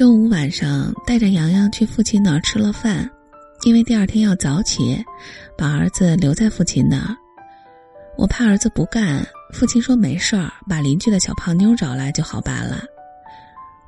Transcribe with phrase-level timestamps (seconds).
[0.00, 3.06] 周五晚上带着洋洋去父亲那儿吃了饭，
[3.64, 5.04] 因为第二天要早起，
[5.58, 7.14] 把儿子留在父亲那儿。
[8.16, 12.82] 我怕儿子不干，父亲说没事儿，把邻居的小胖妞找来就好办了。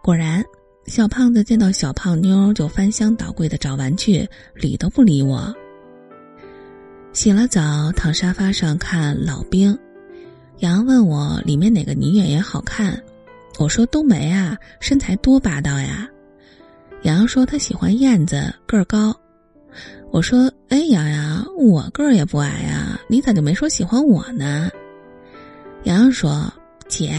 [0.02, 0.44] 果然，
[0.84, 5.50] 小胖子见到小胖妞就翻箱倒柜的找玩具，理都不理我。
[7.14, 9.72] 洗了澡，躺沙发上看《老兵》，
[10.58, 13.02] 洋洋问我里面哪个女演员好看，
[13.58, 16.08] 我说冬梅啊，身材多霸道呀。
[17.02, 19.14] 洋洋说他喜欢燕子，个儿高。
[20.10, 24.70] 我说：“哎，洋洋，我个儿也不矮呀，你咋就没说喜欢我呢？”
[25.84, 26.52] 洋洋说
[26.88, 27.14] ：“姐，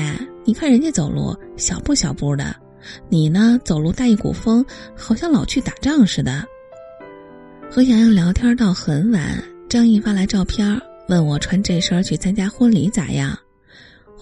[0.45, 2.55] 你看人家走路小步小步的，
[3.09, 4.65] 你呢走路带一股风，
[4.95, 6.45] 好像老去打仗似的。”
[7.70, 10.79] 和洋洋聊天到很晚，张毅发来照片，
[11.09, 13.38] 问我穿这身去参加婚礼咋样？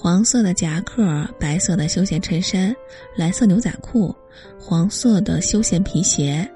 [0.03, 2.75] 黄色的夹克，白色的休闲衬衫，
[3.15, 4.15] 蓝色牛仔裤，
[4.59, 6.49] 黄色的休闲皮鞋。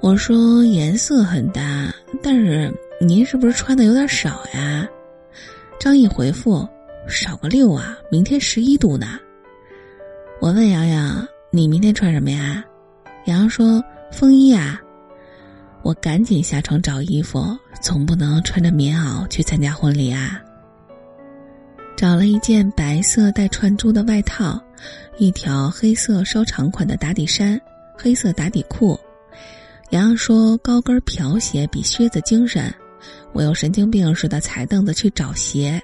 [0.00, 4.88] 我说颜色很搭，但是您是不是穿的有点少呀？
[5.78, 6.66] 张毅回复：
[7.06, 9.20] 少个六啊，明天十一度呢。
[10.40, 12.64] 我问洋洋：你明天穿什么呀？
[13.26, 14.80] 洋洋说：风衣啊。
[15.82, 20.40] 我赶紧下床找衣服，总不能穿着棉袄去参加婚礼啊。
[21.96, 24.62] 找了一件白色带串珠的外套，
[25.16, 27.58] 一条黑色稍长款的打底衫，
[27.96, 29.00] 黑色打底裤。
[29.90, 32.72] 洋洋说：“高跟瓢鞋比靴子精神。”
[33.32, 35.80] 我又神经病似的踩凳子去找鞋。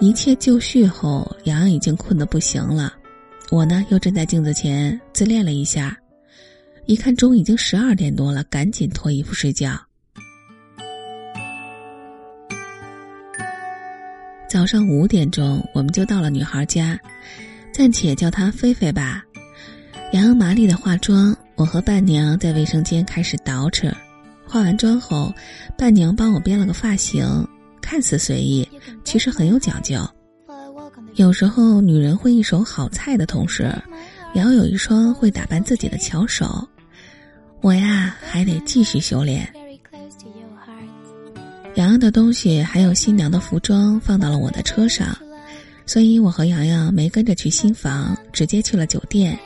[0.00, 2.92] 一切就绪后，洋洋已经困得不行了。
[3.50, 5.96] 我呢，又站在镜子前自恋了一下。
[6.84, 9.80] 一看钟已经十二点多了，赶紧脱衣服睡觉。
[14.56, 16.98] 早上五点钟，我们就到了女孩家，
[17.74, 19.22] 暂且叫她菲菲吧。
[20.12, 21.36] 洋洋麻利的化妆。
[21.56, 23.92] 我和伴娘在卫生间开始捯饬，
[24.48, 25.30] 化完妆后，
[25.76, 27.46] 伴娘帮我编了个发型，
[27.82, 28.66] 看似随意，
[29.04, 30.00] 其实很有讲究。
[31.16, 33.70] 有时候，女人会一手好菜的同时，
[34.32, 36.66] 也要有一双会打扮自己的巧手。
[37.60, 39.46] 我呀，还得继续修炼。
[41.98, 45.16] 的东西还有新娘的服装放到了我的车上，
[45.86, 49.38] 所以我和洋洋没跟着去新房，直接去了酒店。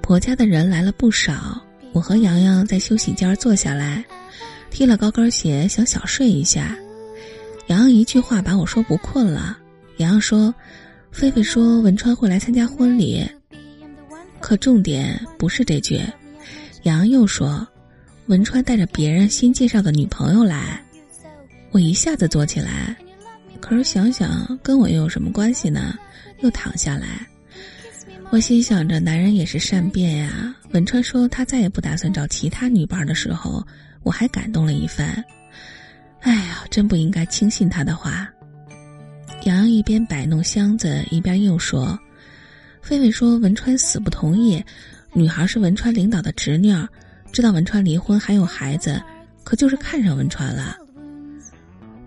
[0.00, 1.60] 婆家的人来了不少，
[1.92, 4.04] 我和洋洋在休息间坐下来，
[4.70, 6.76] 踢了高跟鞋，想小睡一下。
[7.66, 9.58] 洋洋一句话把我说不困了。
[9.98, 10.54] 洋洋说
[11.12, 13.22] ：“菲菲说文川会来参加婚礼，
[14.40, 16.00] 可重点不是这句。”
[16.84, 17.66] 洋洋又说
[18.26, 20.82] ：“文川带着别人新介绍的女朋友来。”
[21.70, 22.96] 我一下子坐起来，
[23.60, 25.94] 可是想想跟我又有什么关系呢？
[26.40, 27.26] 又躺下来。
[28.30, 30.54] 我心想着，男人也是善变呀。
[30.72, 33.66] 文川说他再也不打算找其他女伴的时候，
[34.02, 35.24] 我还感动了一番。
[36.20, 38.28] 哎呀，真不应该轻信他的话。
[39.44, 41.98] 洋洋一边摆弄箱子，一边又说
[42.82, 44.62] ：“菲菲说文川死不同意，
[45.12, 46.74] 女孩是文川领导的侄女，
[47.32, 49.00] 知道文川离婚还有孩子，
[49.44, 50.76] 可就是看上文川了。”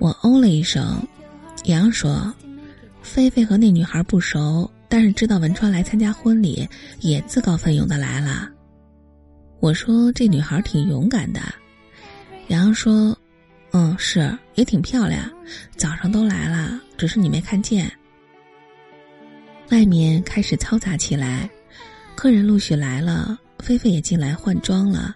[0.02, 1.00] 我哦了一声。
[1.66, 2.34] 洋洋说
[3.04, 6.68] ：“菲菲和那女孩不熟。”但是知道文川来参加婚礼，
[7.00, 8.50] 也自告奋勇的来了。
[9.62, 11.40] 我说这女孩挺勇敢的。
[12.48, 13.18] 洋洋说
[13.72, 15.32] ：“嗯，是，也挺漂亮。
[15.78, 17.90] 早上都来了，只是你没看见。”
[19.70, 21.50] 外面开始嘈杂起来，
[22.16, 25.16] 客人陆续来了，菲菲也进来换装了。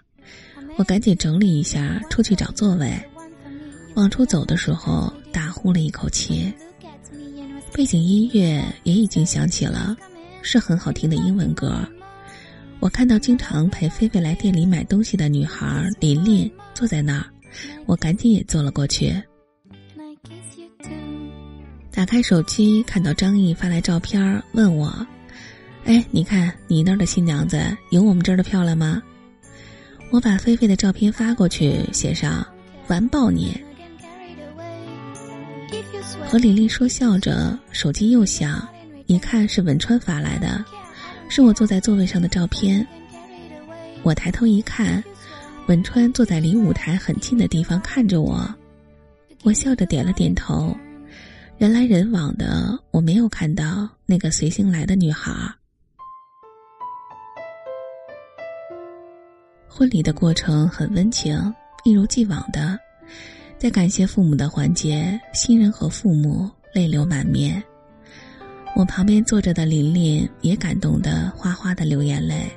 [0.78, 2.98] 我赶紧整理一下，出去找座位。
[3.96, 6.54] 往出走的时候，大呼了一口气。
[7.74, 9.96] 背景音乐也已经响起了，
[10.42, 11.78] 是很好听的英文歌。
[12.80, 17.26] 我看到经常陪菲菲来店里买东西的女孩琳琳坐在那儿，
[17.86, 19.14] 我赶紧也坐了过去。
[21.92, 24.94] 打开手机，看到张毅发来照片，问我
[25.86, 27.60] ：“哎，你看你那儿的新娘子
[27.92, 29.02] 有我们这儿的漂亮吗？”
[30.12, 32.46] 我把菲菲的照片发过去，写上
[32.88, 33.58] “完爆你”。
[36.24, 38.68] 和李丽说笑着，手机又响，
[39.06, 40.64] 一看是文川发来的，
[41.30, 42.86] 是我坐在座位上的照片。
[44.04, 45.04] 我抬头一看，
[45.68, 48.48] 文川坐在离舞台很近的地方看着我，
[49.44, 50.76] 我笑着点了点头。
[51.58, 55.32] 人来人往的，我没有看到那个随行来的女孩。
[59.68, 61.54] 婚礼的过程很温情，
[61.84, 62.78] 一如既往的。
[63.58, 67.64] 在感谢父母的环节，新人和父母泪流满面。
[68.76, 72.52] 我旁边坐着的琳琳也感动的哗哗的流眼泪。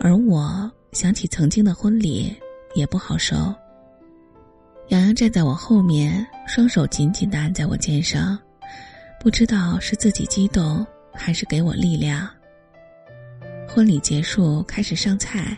[0.00, 2.34] 而我想起曾经的婚礼，
[2.74, 3.36] 也不好受。
[4.88, 8.36] 洋洋站在我后面，双手紧紧的按在我肩上，
[9.20, 12.26] 不知道是自己激动，还是给我力量。
[13.68, 15.56] 婚礼结束，开始上菜，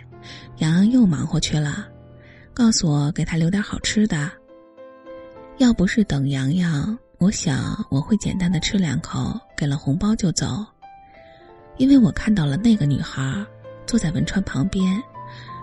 [0.58, 1.88] 洋洋又忙活去了，
[2.54, 4.30] 告诉我给他留点好吃的。
[5.58, 10.64] 要不是等洋洋，我想我会简单的吃两口，给了红包就走，
[11.76, 13.44] 因为我看到了那个女孩
[13.86, 15.02] 坐在文川旁边，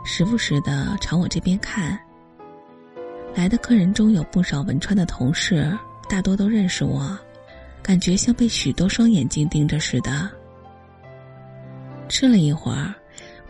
[0.04, 2.00] 时不时的朝我这边看。
[3.36, 5.72] 来的客人中有不少文川的同事，
[6.10, 7.18] 大多都认识我，
[7.84, 10.30] 感觉像被许多双眼睛盯着似的。
[12.08, 12.94] 吃了一会儿，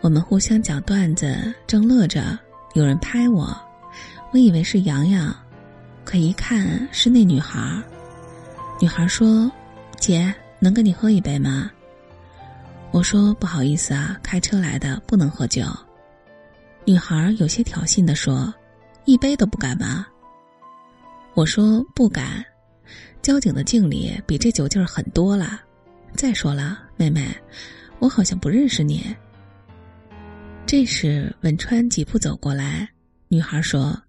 [0.00, 2.38] 我们互相讲段子，正乐着，
[2.74, 3.54] 有人拍我，
[4.32, 5.34] 我以为是洋洋，
[6.04, 7.82] 可一看是那女孩。
[8.80, 9.50] 女孩说
[9.98, 11.70] ：“姐，能跟你喝一杯吗？”
[12.92, 15.64] 我说：“不好意思啊，开车来的，不能喝酒。”
[16.86, 18.52] 女孩有些挑衅的说。
[19.06, 20.06] 一杯都不敢吗？
[21.34, 22.44] 我说不敢，
[23.22, 25.60] 交警的敬礼比这酒劲儿很多了。
[26.14, 27.34] 再说了，妹妹，
[27.98, 29.04] 我好像不认识你。
[30.70, 32.88] 这时，文川几步走过来，
[33.26, 34.00] 女孩说：“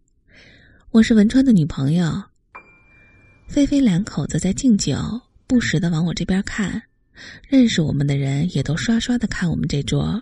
[0.94, 2.22] 我是文川的女朋友。”
[3.50, 4.96] 菲菲两口子在敬酒，
[5.48, 6.80] 不时的往我这边看，
[7.50, 10.22] 认识我们的人也都刷刷的看我们这桌。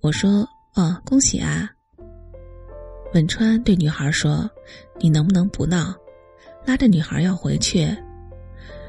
[0.00, 1.70] 我说：“哦，恭喜啊。”
[3.12, 4.50] 文川对女孩说
[4.98, 5.94] ：“你能不能不闹？”
[6.64, 7.86] 拉着女孩要回去。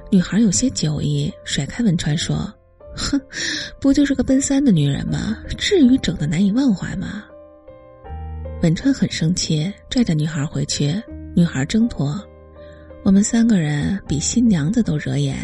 [0.10, 2.50] 女孩有些酒意，甩开文川说
[2.96, 3.20] ：“哼，
[3.80, 5.38] 不就是个奔三的女人吗？
[5.58, 7.26] 至于整的难以忘怀吗？”
[8.62, 11.02] 文川很生气，拽着女孩回去。
[11.36, 12.20] 女孩挣脱，
[13.04, 15.38] 我们三个人比新娘子都惹眼。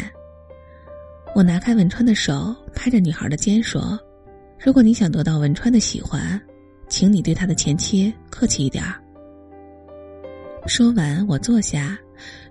[1.34, 3.98] 我拿开文川的手，拍着女孩的肩说
[4.58, 6.40] ：“如果你想得到文川的喜欢。”
[6.88, 8.94] 请你对他的前妻客气一点儿。
[10.68, 11.98] 说完，我坐下，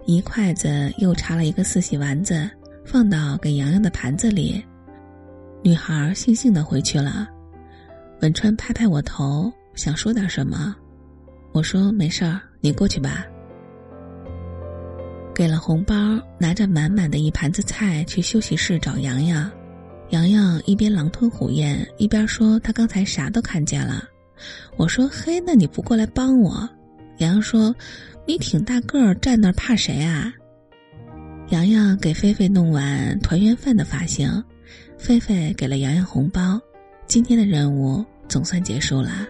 [0.06, 2.50] 一筷子又插了一个四喜丸子，
[2.84, 4.62] 放到给洋洋的盘子里。
[5.66, 7.28] 女孩悻悻的回去了。
[8.22, 10.76] 文川拍拍我头，想说点什么，
[11.54, 13.26] 我说没事儿，你过去吧。
[15.34, 15.96] 给了红包，
[16.38, 19.52] 拿着满满的一盘子菜去休息室找洋洋。
[20.12, 24.04] 洋洋一边狼吞虎咽，一边说他刚才啥都看见了。
[24.78, 26.70] 我说：“嘿，那你不过来帮我？”
[27.18, 27.76] 洋洋说
[28.28, 30.32] ：“你挺大个儿，站那儿怕谁啊？”
[31.50, 34.32] 洋洋给菲菲弄完团圆饭的发型，
[34.98, 36.60] 菲菲给了洋洋红包。
[37.08, 39.28] 今天的任务总算结束了。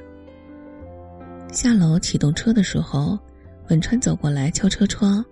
[1.51, 3.17] 下楼启动车的时候，
[3.69, 5.23] 文川走过来敲车窗，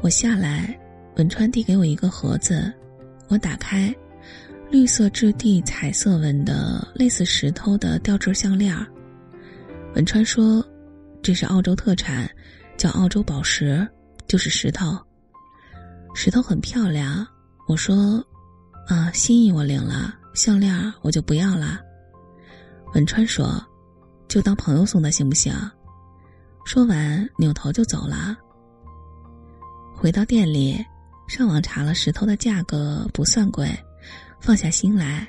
[0.00, 0.78] 我下来，
[1.16, 2.72] 文川递给我一个盒子，
[3.28, 3.94] 我打开。
[4.68, 8.76] 绿色质地、彩色纹的类似石头的吊坠项链
[9.94, 10.64] 文川说
[11.22, 12.28] ：“这是澳洲特产，
[12.76, 13.86] 叫澳洲宝石，
[14.26, 14.98] 就是石头。
[16.14, 17.26] 石头很漂亮。”
[17.68, 18.24] 我说
[18.86, 21.80] ：“啊，心意我领了，项链我就不要了。”
[22.94, 23.60] 文川说
[24.28, 25.52] ：“就当朋友送的行不行？”
[26.64, 28.36] 说完，扭头就走了。
[29.94, 30.84] 回到店里，
[31.28, 33.68] 上网查了石头的价格，不算贵。
[34.40, 35.26] 放下心来，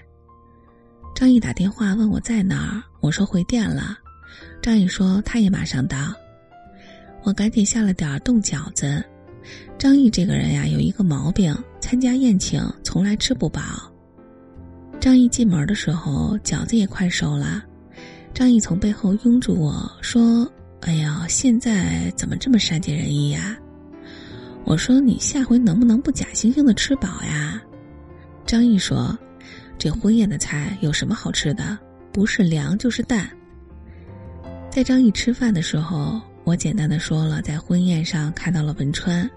[1.15, 3.97] 张毅打电话问我在哪儿，我说回店了。
[4.61, 6.14] 张毅说他也马上到，
[7.23, 9.04] 我赶紧下了点冻饺子。
[9.78, 11.56] 张毅这个人呀，有一个毛病，
[11.90, 13.62] 参加宴请从来吃不饱。
[15.00, 17.64] 张毅进门的时候，饺子也快熟了。
[18.34, 20.46] 张毅从背后拥住我说
[20.84, 23.58] ：“哎呀，现在怎么这么善解人意呀？”
[24.68, 27.64] 我说：“你下回能不能不假惺惺的吃饱呀？”
[28.46, 29.18] 张毅说
[29.80, 31.80] ：“这婚宴的菜有什么好吃的？
[32.12, 33.30] 不是凉就是淡。”
[34.70, 39.30] 在张毅吃饭的时候，我简单的说了在婚宴上看到了文川，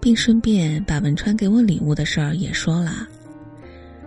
[0.00, 3.06] 并顺便把文川给我礼物的事儿也说了。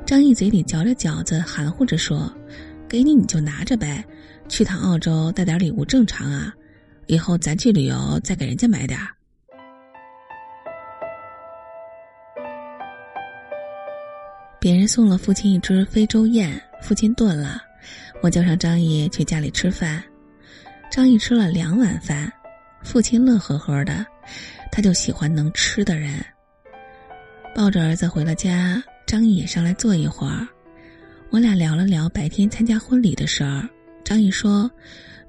[0.06, 2.32] 张毅嘴里嚼着饺子，含糊着说
[2.90, 4.04] ：“给你你就拿着呗，
[4.50, 6.54] 去趟澳洲带点礼物正常啊，
[7.08, 9.08] 以后咱去旅游再给人家买点儿。”
[14.60, 17.62] 别人送了父亲一只非洲雁，父亲炖了，
[18.22, 20.04] 我叫上张毅去家里吃饭。
[20.92, 22.32] 张毅吃了两碗饭，
[22.84, 24.06] 父亲乐呵呵的，
[24.72, 26.24] 他就喜欢能吃的人。
[27.56, 30.48] 抱着儿子回了家，张毅也上来坐一会儿，
[31.30, 33.68] 我俩聊了聊白天参加婚礼的事儿。
[34.04, 34.70] 张毅说：“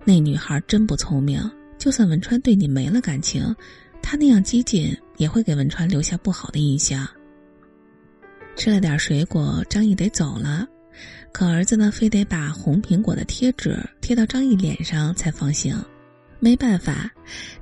[0.04, 1.40] 那女孩真不聪明，
[1.78, 3.54] 就算文川对你没了感情，
[4.00, 7.06] 她那样激进也会给文川留下不好的印象。”
[8.56, 10.66] 吃了点水果，张毅得走了。
[11.32, 15.75] 可儿子呢，非得把红苹果的贴纸贴到张毅脸上才放心。
[16.44, 17.08] 没办法，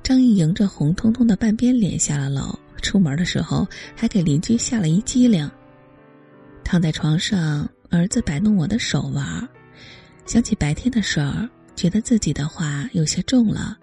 [0.01, 2.57] 张毅迎着红彤彤的半边脸下了楼。
[2.81, 5.47] 出门的时候，还给邻居吓了一激灵。
[6.63, 9.47] 躺在床上，儿子摆弄我的手玩，
[10.25, 13.77] 想起白天的事儿，觉得自己的话有些重了，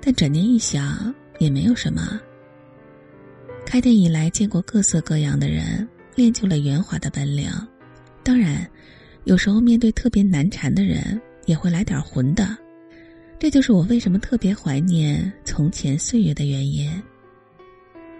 [0.00, 2.18] 但转念一想，也没有什么。
[3.64, 7.48] 开店以来，见过各色各样的人，练就了圆滑的本领。
[8.24, 8.68] 当然，
[9.22, 12.58] 有时候面对特别难缠的人，也会来点混的。
[13.40, 16.90] 这就是我为什么特别怀念从前岁月的原因。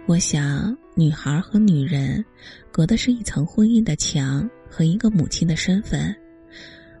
[0.05, 2.23] 我想，女孩和女人，
[2.71, 6.15] 隔的是一层婚姻的墙和一个母亲的身份。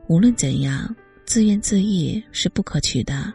[0.07, 0.93] 无论怎样，
[1.25, 3.33] 自怨自艾是不可取的。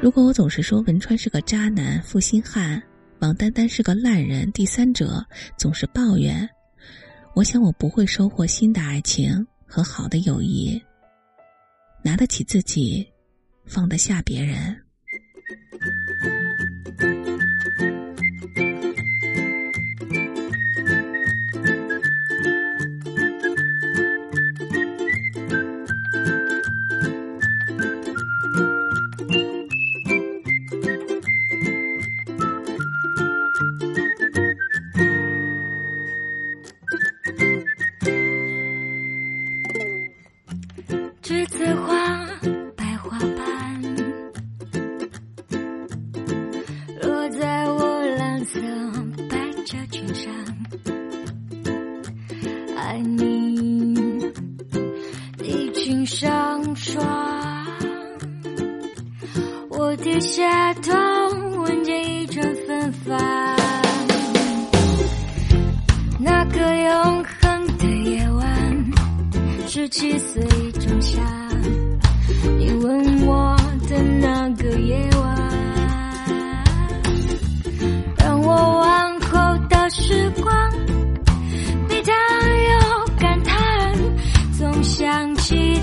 [0.00, 2.82] 如果我总是说文川是个渣男、负心汉，
[3.18, 5.22] 王丹丹是个烂人、第三者，
[5.58, 6.48] 总是抱怨，
[7.34, 10.80] 我想我不会收获新的爱情和好的友谊。
[12.02, 13.06] 拿得起自己，
[13.70, 14.76] 放得下别人。
[59.96, 60.92] 低下头，
[61.62, 63.18] 闻见一阵芬芳。
[66.18, 68.90] 那个永恒的夜晚，
[69.66, 70.42] 十七岁
[70.72, 71.20] 仲夏，
[72.58, 73.56] 你吻我
[73.88, 75.36] 的那个夜晚，
[78.18, 79.38] 让我往后
[79.68, 80.72] 的时光，
[81.88, 82.14] 每当
[82.70, 83.94] 有感叹，
[84.58, 85.78] 总想起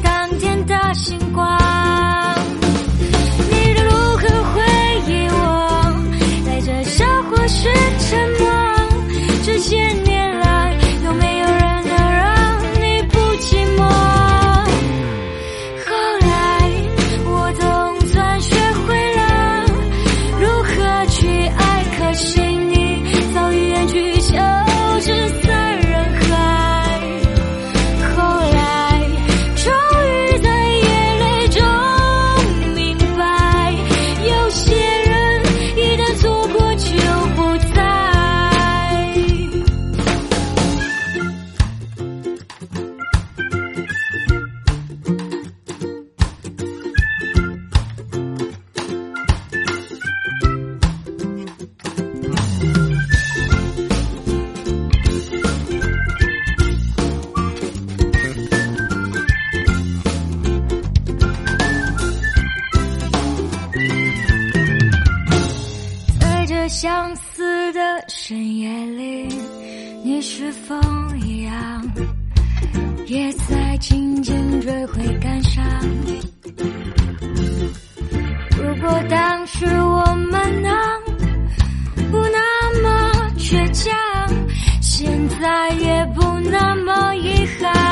[84.82, 87.87] 现在也不那么遗憾。